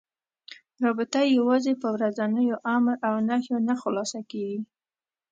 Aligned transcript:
رابطه 0.83 1.19
یوازې 1.37 1.73
په 1.81 1.87
ورځنيو 1.95 2.55
امر 2.75 2.95
و 3.13 3.15
نهيو 3.29 3.57
نه 3.67 3.75
خلاصه 3.81 4.19
کېږي. 4.31 4.59